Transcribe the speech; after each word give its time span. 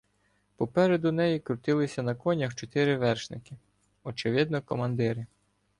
Попереду 0.57 1.11
неї 1.11 1.39
крутилися 1.39 2.01
на 2.01 2.15
конях 2.15 2.55
чотири 2.55 2.97
вершники, 2.97 3.55
очевидно 4.03 4.61
командири. 4.61 5.25